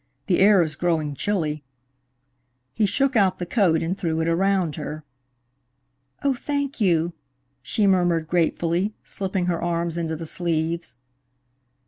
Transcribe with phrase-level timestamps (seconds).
[0.25, 1.63] The air is growing chilly."
[2.73, 5.05] He shook out the coat and threw it around her.
[6.23, 7.13] "Oh, thank you,"
[7.61, 10.97] she murmured gratefully, slipping her arms into the sleeves.